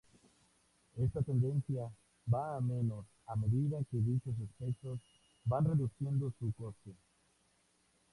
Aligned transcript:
Esta 0.97 1.21
tendencia 1.21 1.87
va 2.33 2.57
a 2.57 2.59
menos 2.61 3.05
a 3.27 3.35
medida 3.35 3.77
que 3.91 3.97
dichos 3.97 4.33
aspectos 4.49 4.99
van 5.45 5.63
reduciendo 5.65 6.33
su 6.39 6.51
coste. 6.53 6.95